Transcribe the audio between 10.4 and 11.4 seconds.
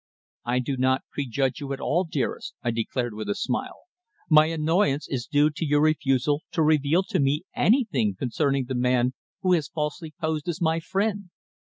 as my friend."